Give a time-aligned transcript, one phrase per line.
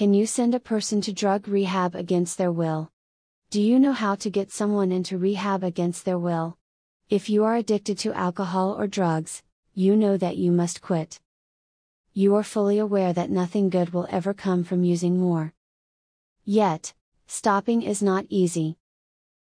[0.00, 2.90] Can you send a person to drug rehab against their will?
[3.50, 6.56] Do you know how to get someone into rehab against their will?
[7.10, 9.42] If you are addicted to alcohol or drugs,
[9.74, 11.20] you know that you must quit.
[12.14, 15.52] You are fully aware that nothing good will ever come from using more.
[16.46, 16.94] Yet,
[17.26, 18.78] stopping is not easy.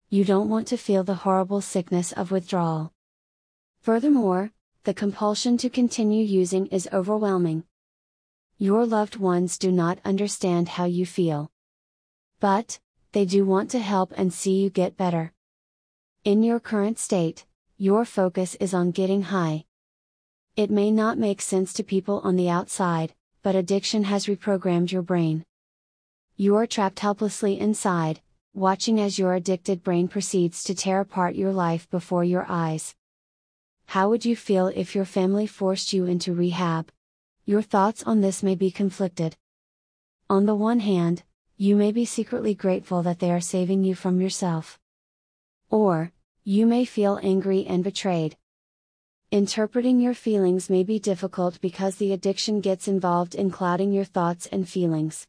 [0.09, 2.93] You don't want to feel the horrible sickness of withdrawal.
[3.82, 4.50] Furthermore,
[4.82, 7.62] the compulsion to continue using is overwhelming.
[8.62, 11.50] Your loved ones do not understand how you feel.
[12.39, 12.79] But,
[13.11, 15.32] they do want to help and see you get better.
[16.22, 17.44] In your current state,
[17.76, 19.64] your focus is on getting high.
[20.54, 25.03] It may not make sense to people on the outside, but addiction has reprogrammed your
[25.03, 25.44] brain.
[26.36, 28.20] You are trapped helplessly inside,
[28.54, 32.94] watching as your addicted brain proceeds to tear apart your life before your eyes.
[33.86, 36.92] How would you feel if your family forced you into rehab?
[37.45, 39.37] Your thoughts on this may be conflicted.
[40.31, 41.25] On the one hand,
[41.56, 44.79] you may be secretly grateful that they are saving you from yourself.
[45.69, 46.12] Or,
[46.45, 48.37] you may feel angry and betrayed.
[49.33, 54.47] Interpreting your feelings may be difficult because the addiction gets involved in clouding your thoughts
[54.47, 55.27] and feelings.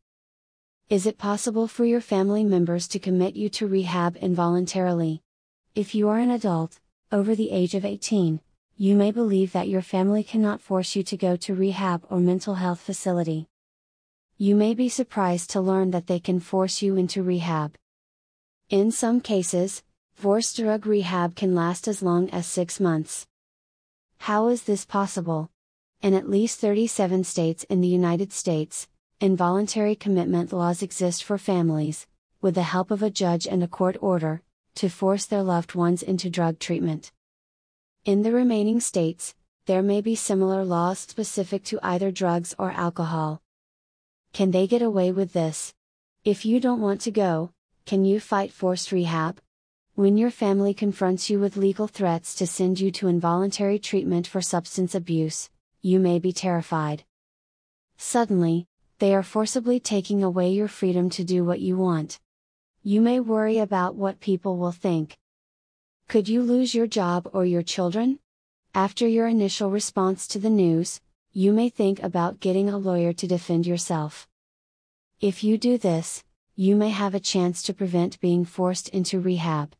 [0.90, 5.24] Is it possible for your family members to commit you to rehab involuntarily?
[5.74, 6.80] If you are an adult,
[7.12, 8.40] over the age of 18,
[8.76, 12.56] you may believe that your family cannot force you to go to rehab or mental
[12.56, 13.48] health facility.
[14.38, 17.76] You may be surprised to learn that they can force you into rehab.
[18.70, 19.84] In some cases,
[20.16, 23.28] forced drug rehab can last as long as six months.
[24.18, 25.52] How is this possible?
[26.02, 28.88] In at least 37 states in the United States,
[29.22, 32.08] involuntary commitment laws exist for families,
[32.42, 34.42] with the help of a judge and a court order,
[34.76, 37.12] to force their loved ones into drug treatment.
[38.06, 39.34] In the remaining states,
[39.66, 43.42] there may be similar laws specific to either drugs or alcohol.
[44.34, 45.74] Can they get away with this?
[46.26, 47.54] If you don't want to go,
[47.86, 49.40] can you fight forced rehab?
[49.96, 54.42] When your family confronts you with legal threats to send you to involuntary treatment for
[54.42, 55.50] substance abuse,
[55.82, 57.06] you may be terrified.
[57.96, 58.68] Suddenly,
[59.00, 62.20] they are forcibly taking away your freedom to do what you want.
[62.84, 65.18] You may worry about what people will think.
[66.14, 68.20] Could you lose your job or your children?
[68.76, 71.02] After your initial response to the news,
[71.32, 74.28] you may think about getting a lawyer to defend yourself.
[75.20, 76.24] If you do this,
[76.56, 79.74] you may have a chance to prevent being forced into rehab.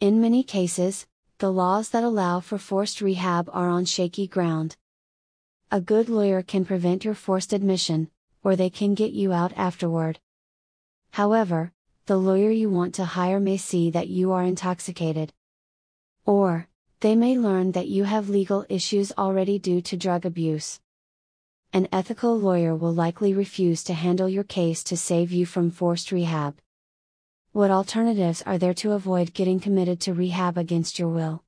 [0.00, 1.06] In many cases,
[1.36, 4.78] the laws that allow for forced rehab are on shaky ground.
[5.70, 8.08] A good lawyer can prevent your forced admission,
[8.42, 10.20] or they can get you out afterward.
[11.10, 11.74] However,
[12.06, 15.32] the lawyer you want to hire may see that you are intoxicated.
[16.26, 16.68] Or,
[17.00, 20.80] they may learn that you have legal issues already due to drug abuse.
[21.72, 26.12] An ethical lawyer will likely refuse to handle your case to save you from forced
[26.12, 26.58] rehab.
[27.52, 31.42] What alternatives are there to avoid getting committed to rehab against your will?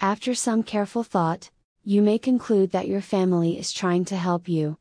[0.00, 1.50] After some careful thought,
[1.84, 4.78] you may conclude that your family is trying to help you.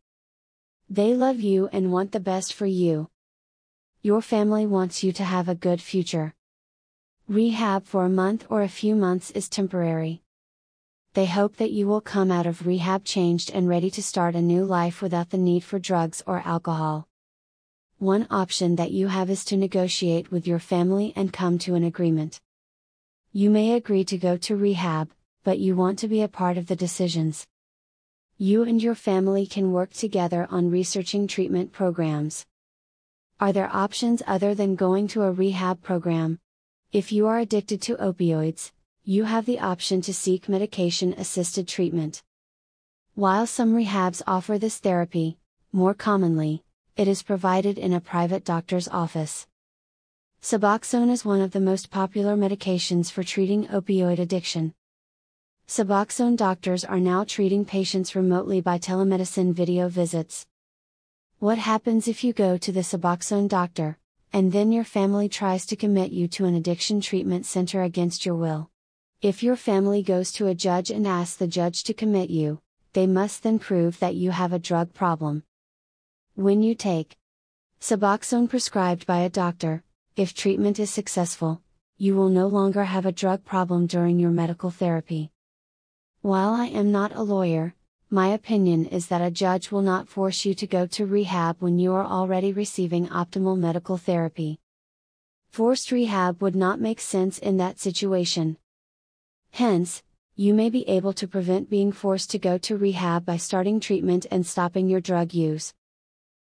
[0.89, 3.09] They love you and want the best for you,
[4.01, 6.33] your family wants you to have a good future.
[7.27, 10.21] Rehab for a month or a few months is temporary.
[11.13, 14.41] They hope that you will come out of rehab changed and ready to start a
[14.41, 17.07] new life without the need for drugs or alcohol.
[17.97, 21.83] One option that you have is to negotiate with your family and come to an
[21.83, 22.39] agreement.
[23.33, 25.09] You may agree to go to rehab,
[25.43, 27.47] but you want to be a part of the decisions.
[28.37, 32.45] You and your family can work together on researching treatment programs.
[33.39, 36.39] Are there options other than going to a rehab program?
[36.91, 38.71] If you are addicted to opioids,
[39.03, 42.23] you have the option to seek medication assisted treatment.
[43.13, 45.37] While some rehabs offer this therapy,
[45.71, 46.63] more commonly,
[46.95, 49.45] it is provided in a private doctor's office.
[50.41, 54.73] Suboxone is one of the most popular medications for treating opioid addiction.
[55.67, 60.47] Suboxone doctors are now treating patients remotely by telemedicine video visits.
[61.39, 63.99] What happens if you go to the Suboxone doctor,
[64.33, 68.33] and then your family tries to commit you to an addiction treatment center against your
[68.33, 68.71] will?
[69.21, 72.59] If your family goes to a judge and asks the judge to commit you,
[72.93, 75.43] they must then prove that you have a drug problem.
[76.33, 77.15] When you take
[77.79, 79.83] Suboxone prescribed by a doctor,
[80.15, 81.61] if treatment is successful,
[81.99, 85.29] you will no longer have a drug problem during your medical therapy.
[86.21, 87.75] While I am not a lawyer,
[88.09, 91.77] my opinion is that a judge will not force you to go to rehab when
[91.77, 94.59] you are already receiving optimal medical therapy.
[95.49, 98.57] Forced rehab would not make sense in that situation.
[99.51, 100.03] Hence,
[100.35, 104.25] you may be able to prevent being forced to go to rehab by starting treatment
[104.29, 105.73] and stopping your drug use.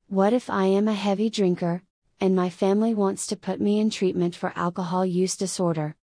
[0.07, 1.83] What if I am a heavy drinker,
[2.21, 5.97] and my family wants to put me in treatment for alcohol use disorder?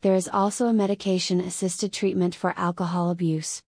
[0.00, 3.63] There is also a medication assisted treatment for alcohol abuse.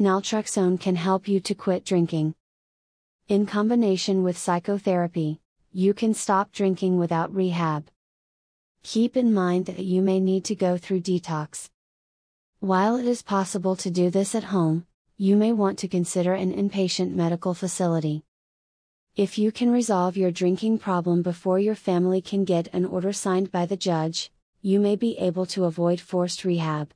[0.00, 2.36] Naltrexone can help you to quit drinking.
[3.26, 5.40] In combination with psychotherapy,
[5.72, 7.88] you can stop drinking without rehab.
[8.84, 11.68] Keep in mind that you may need to go through detox.
[12.60, 14.86] While it is possible to do this at home,
[15.16, 18.22] you may want to consider an inpatient medical facility.
[19.16, 23.50] If you can resolve your drinking problem before your family can get an order signed
[23.50, 24.30] by the judge,
[24.62, 26.94] you may be able to avoid forced rehab.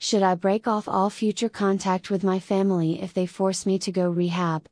[0.00, 3.90] Should I break off all future contact with my family if they force me to
[3.90, 4.68] go rehab?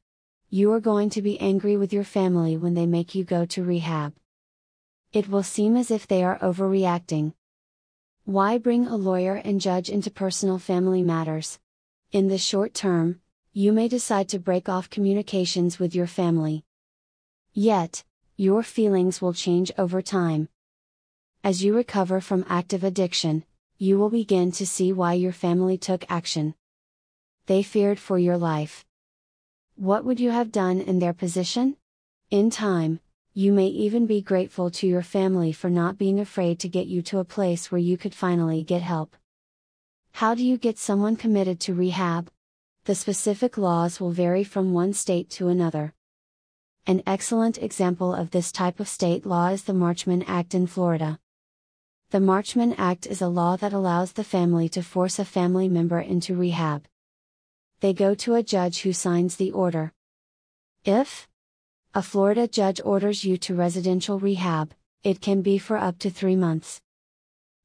[0.50, 3.64] You are going to be angry with your family when they make you go to
[3.64, 4.14] rehab.
[5.12, 7.34] It will seem as if they are overreacting.
[8.24, 11.58] Why bring a lawyer and judge into personal family matters?
[12.12, 13.20] In the short term,
[13.52, 16.64] you may decide to break off communications with your family.
[17.52, 18.04] Yet,
[18.36, 20.48] your feelings will change over time.
[21.42, 23.44] As you recover from active addiction,
[23.78, 26.54] you will begin to see why your family took action.
[27.46, 28.84] They feared for your life.
[29.74, 31.76] What would you have done in their position?
[32.30, 33.00] In time,
[33.34, 37.02] you may even be grateful to your family for not being afraid to get you
[37.02, 39.16] to a place where you could finally get help.
[40.12, 42.30] How do you get someone committed to rehab?
[42.86, 45.92] the specific laws will vary from one state to another.
[46.86, 51.18] An excellent example of this type of state law is the Marchman Act in Florida.
[52.16, 56.00] The Marchman Act is a law that allows the family to force a family member
[56.00, 56.86] into rehab.
[57.80, 59.92] They go to a judge who signs the order.
[60.82, 61.28] If
[61.94, 64.72] a Florida judge orders you to residential rehab,
[65.04, 66.80] it can be for up to three months.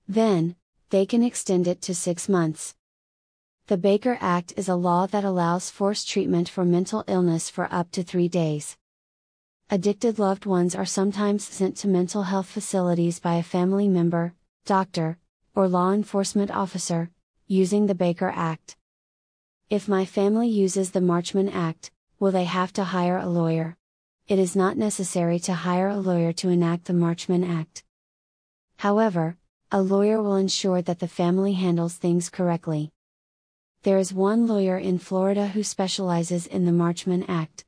[0.06, 0.58] Then,
[0.90, 2.76] they can extend it to six months.
[3.68, 7.90] The Baker Act is a law that allows forced treatment for mental illness for up
[7.92, 8.76] to three days.
[9.70, 14.34] Addicted loved ones are sometimes sent to mental health facilities by a family member,
[14.66, 15.18] doctor,
[15.56, 17.10] or law enforcement officer,
[17.48, 18.78] using the Baker Act.
[19.70, 23.78] If my family uses the Marchman Act, will they have to hire a lawyer?
[24.28, 27.84] It is not necessary to hire a lawyer to enact the Marchman Act.
[28.78, 29.38] However,
[29.72, 32.92] a lawyer will ensure that the family handles things correctly.
[33.84, 37.66] There is one lawyer in Florida who specializes in the Marchman Act.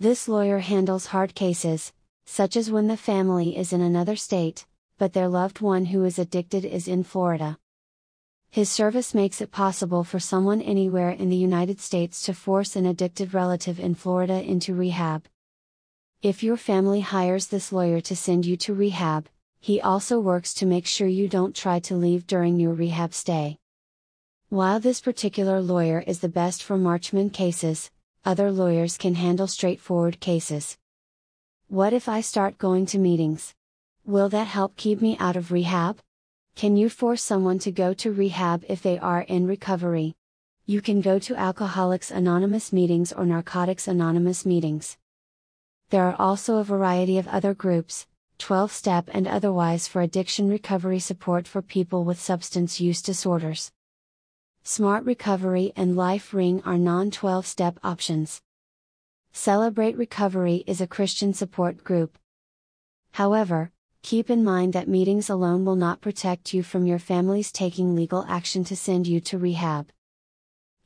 [0.00, 1.92] This lawyer handles hard cases,
[2.26, 4.66] such as when the family is in another state,
[5.02, 7.58] but their loved one who is addicted is in Florida.
[8.50, 12.86] His service makes it possible for someone anywhere in the United States to force an
[12.86, 15.24] addicted relative in Florida into rehab.
[16.22, 19.28] If your family hires this lawyer to send you to rehab,
[19.58, 23.58] he also works to make sure you don't try to leave during your rehab stay.
[24.50, 27.90] While this particular lawyer is the best for Marchman cases,
[28.24, 30.78] other lawyers can handle straightforward cases.
[31.66, 33.52] What if I start going to meetings?
[34.04, 36.00] Will that help keep me out of rehab?
[36.56, 40.16] Can you force someone to go to rehab if they are in recovery?
[40.66, 44.98] You can go to Alcoholics Anonymous meetings or Narcotics Anonymous meetings.
[45.90, 48.08] There are also a variety of other groups,
[48.38, 53.70] 12 step and otherwise for addiction recovery support for people with substance use disorders.
[54.64, 58.42] Smart Recovery and Life Ring are non 12 step options.
[59.32, 62.18] Celebrate Recovery is a Christian support group.
[63.12, 63.70] However,
[64.02, 68.24] keep in mind that meetings alone will not protect you from your family's taking legal
[68.28, 69.88] action to send you to rehab.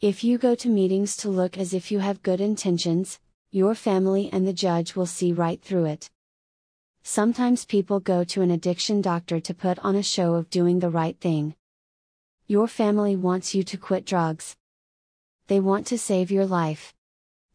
[0.01, 3.19] If you go to meetings to look as if you have good intentions,
[3.51, 6.11] your family and the judge will see right through it.
[7.03, 10.91] Sometimes people go to an addiction doctor to put on a show of doing the
[10.91, 11.55] right thing.
[12.47, 14.57] Your family wants you to quit drugs.
[15.47, 16.93] They want to save your life.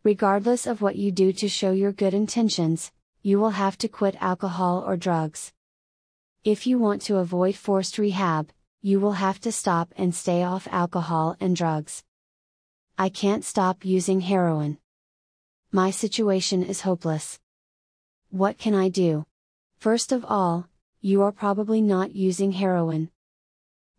[0.03, 2.91] Regardless of what you do to show your good intentions,
[3.22, 5.54] you will have to quit alcohol or drugs.
[6.44, 8.50] If you want to avoid forced rehab,
[8.82, 12.04] you will have to stop and stay off alcohol and drugs.
[12.98, 14.80] I can't stop using heroin.
[15.72, 17.40] My situation is hopeless.
[18.30, 19.25] What can I do?
[19.78, 20.68] First of all,
[21.00, 23.12] you are probably not using heroin.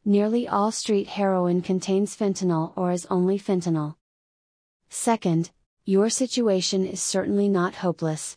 [0.05, 3.95] Nearly all street heroin contains fentanyl or is only fentanyl.
[4.89, 5.53] Second,
[5.85, 8.37] your situation is certainly not hopeless.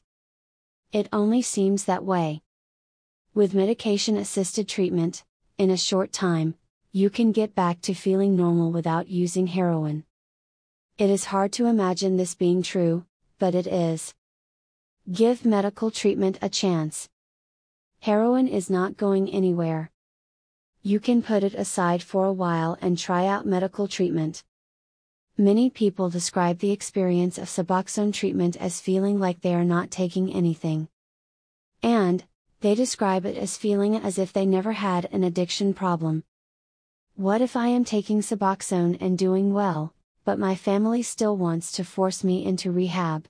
[0.95, 2.41] It only seems that way.
[3.33, 5.25] With medication assisted treatment,
[5.57, 6.55] in a short time,
[6.93, 10.05] you can get back to feeling normal without using heroin.
[10.97, 13.05] It is hard to imagine this being true,
[13.39, 14.13] but it is.
[15.11, 17.09] Give medical treatment a chance.
[17.99, 19.91] Heroin is not going anywhere
[20.85, 24.43] you can put it aside for a while and try out medical treatment.
[25.37, 30.31] Many people describe the experience of Suboxone treatment as feeling like they are not taking
[30.33, 30.87] anything.
[31.83, 32.23] And,
[32.61, 36.23] they describe it as feeling as if they never had an addiction problem.
[37.15, 41.83] What if I am taking Suboxone and doing well, but my family still wants to
[41.83, 43.27] force me into rehab?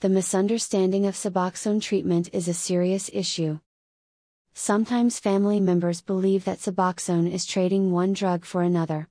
[0.00, 3.60] The misunderstanding of Suboxone treatment is a serious issue.
[4.54, 9.08] Sometimes family members believe that Suboxone is trading one drug for another.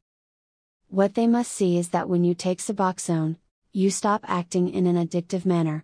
[0.93, 3.37] What they must see is that when you take Suboxone,
[3.71, 5.83] you stop acting in an addictive manner.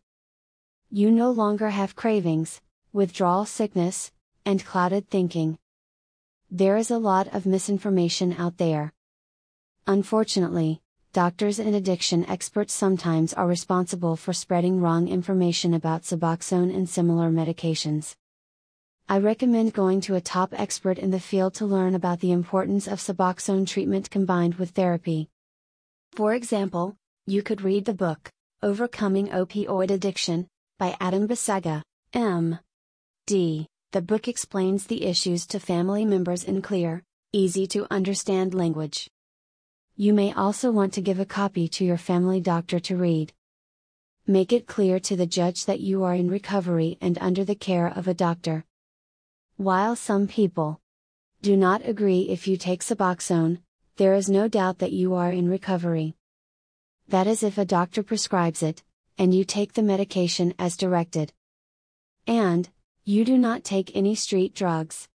[0.91, 2.61] You no longer have cravings,
[2.93, 4.11] withdrawal sickness,
[4.45, 5.57] and clouded thinking.
[6.51, 8.93] There is a lot of misinformation out there.
[9.87, 10.79] Unfortunately,
[11.11, 17.31] doctors and addiction experts sometimes are responsible for spreading wrong information about Suboxone and similar
[17.31, 18.13] medications.
[19.11, 22.85] I recommend going to a top expert in the field to learn about the importance
[22.85, 25.27] of Suboxone treatment combined with therapy.
[26.11, 28.29] For example, you could read the book,
[28.61, 30.47] Overcoming Opioid Addiction,
[30.77, 31.81] by Adam Bisaga,
[32.13, 32.59] M.
[33.25, 33.65] D.
[33.93, 37.01] The book explains the issues to family members in clear,
[37.33, 39.09] easy to understand language.
[39.95, 43.33] You may also want to give a copy to your family doctor to read.
[44.27, 47.87] Make it clear to the judge that you are in recovery and under the care
[47.87, 48.65] of a doctor.
[49.59, 50.79] While some people
[51.41, 53.59] do not agree if you take Suboxone,
[53.97, 56.15] there is no doubt that you are in recovery.
[57.09, 58.83] That is if a doctor prescribes it,
[59.17, 61.33] and you take the medication as directed.
[62.25, 62.69] And,
[63.03, 65.09] you do not take any street drugs.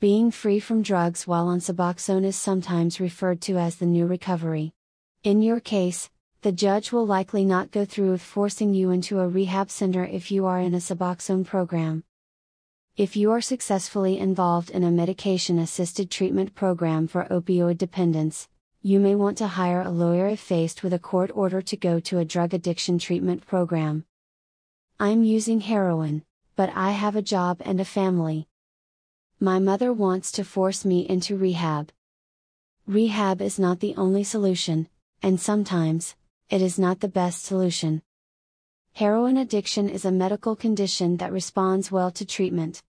[0.00, 4.72] Being free from drugs while on Suboxone is sometimes referred to as the new recovery.
[5.22, 6.08] In your case,
[6.40, 10.30] the judge will likely not go through with forcing you into a rehab center if
[10.30, 12.04] you are in a Suboxone program.
[13.00, 18.46] If you are successfully involved in a medication assisted treatment program for opioid dependence,
[18.82, 21.98] you may want to hire a lawyer if faced with a court order to go
[22.00, 24.04] to a drug addiction treatment program.
[24.98, 26.26] I'm using heroin,
[26.56, 28.48] but I have a job and a family.
[29.40, 31.92] My mother wants to force me into rehab.
[32.86, 34.90] Rehab is not the only solution,
[35.22, 36.16] and sometimes,
[36.50, 38.02] it is not the best solution.
[38.92, 42.82] Heroin addiction is a medical condition that responds well to treatment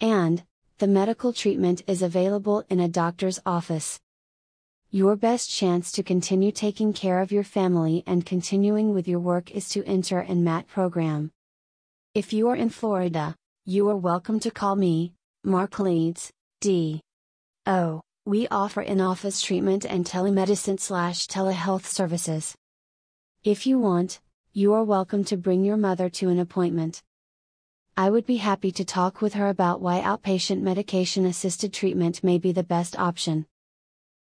[0.00, 0.44] and,
[0.78, 4.00] the medical treatment is available in a doctor's office.
[4.90, 9.50] Your best chance to continue taking care of your family and continuing with your work
[9.50, 11.30] is to enter an MAT program.
[12.14, 13.34] If you are in Florida,
[13.64, 17.00] you are welcome to call me, Mark Leeds, D.
[17.66, 18.00] O.
[18.26, 22.54] We offer in office treatment and telemedicine slash telehealth services.
[23.42, 24.20] If you want,
[24.52, 27.02] you are welcome to bring your mother to an appointment.
[27.96, 32.38] I would be happy to talk with her about why outpatient medication assisted treatment may
[32.38, 33.46] be the best option.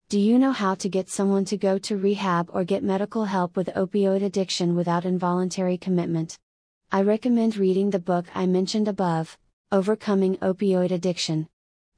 [0.07, 3.57] Do you know how to get someone to go to rehab or get medical help
[3.57, 6.37] with opioid addiction without involuntary commitment?
[6.91, 9.35] I recommend reading the book I mentioned above,
[9.71, 11.47] Overcoming Opioid Addiction.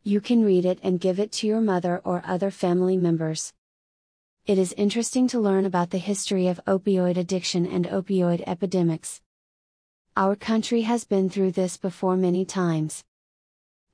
[0.03, 3.51] You can read it and give it to your mother or other family members.
[4.45, 9.19] It is interesting to learn about the history of opioid addiction and opioid epidemics.
[10.17, 13.03] Our country has been through this before many times.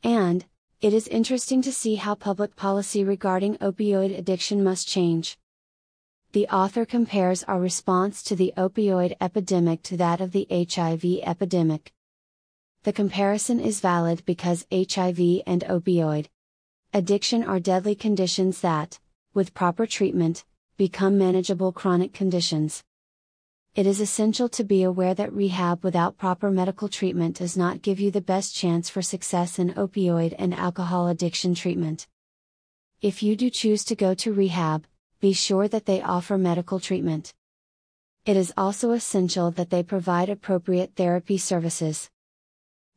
[0.03, 0.45] And,
[0.79, 5.37] it is interesting to see how public policy regarding opioid addiction must change.
[6.31, 11.91] The author compares our response to the opioid epidemic to that of the HIV epidemic.
[12.83, 16.27] The comparison is valid because HIV and opioid
[16.93, 18.97] addiction are deadly conditions that,
[19.33, 20.45] with proper treatment,
[20.77, 22.81] become manageable chronic conditions
[23.75, 27.99] it is essential to be aware that rehab without proper medical treatment does not give
[27.99, 32.07] you the best chance for success in opioid and alcohol addiction treatment.
[33.01, 34.85] If you do choose to go to rehab,
[35.19, 37.33] be sure that they offer medical treatment.
[38.25, 42.11] It is also essential that they provide appropriate therapy services.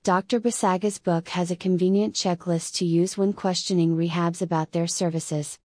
[0.04, 0.40] Dr.
[0.40, 5.59] Bisaga's book has a convenient checklist to use when questioning rehabs about their services.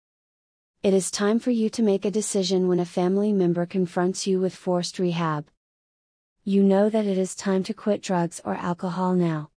[0.80, 4.38] It is time for you to make a decision when a family member confronts you
[4.38, 5.48] with forced rehab.
[6.44, 9.50] You know that it is time to quit drugs or alcohol now.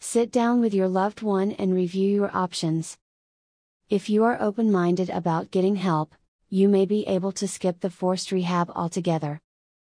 [0.00, 2.98] Sit down with your loved one and review your options.
[3.88, 6.16] If you are open minded about getting help,
[6.48, 9.40] you may be able to skip the forced rehab altogether.